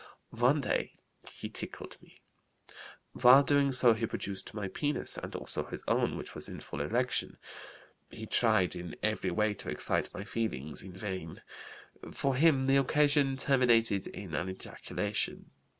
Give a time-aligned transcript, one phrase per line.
[0.31, 0.93] One day
[1.31, 2.23] he tickled me.
[3.11, 6.81] While doing so he produced my penis and also his own, which was in full
[6.81, 7.37] erection.
[8.09, 11.43] He tried in every way to excite my feelings, in vain.
[12.11, 15.51] For him the occasion terminated in an ejaculation.